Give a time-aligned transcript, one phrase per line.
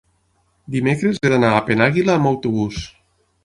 [0.75, 2.85] Dimecres he d'anar a Penàguila amb autobús.